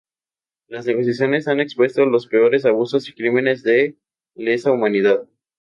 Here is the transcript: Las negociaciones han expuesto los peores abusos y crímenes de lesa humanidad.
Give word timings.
Las 0.67 0.87
negociaciones 0.87 1.47
han 1.47 1.59
expuesto 1.59 2.03
los 2.07 2.25
peores 2.25 2.65
abusos 2.65 3.07
y 3.07 3.13
crímenes 3.13 3.61
de 3.61 3.99
lesa 4.33 4.71
humanidad. 4.71 5.27